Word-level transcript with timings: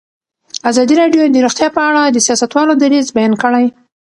ازادي 0.69 0.93
راډیو 1.01 1.21
د 1.33 1.37
روغتیا 1.45 1.67
په 1.75 1.81
اړه 1.89 2.01
د 2.09 2.17
سیاستوالو 2.27 2.73
دریځ 2.81 3.07
بیان 3.17 3.33
کړی. 3.43 3.65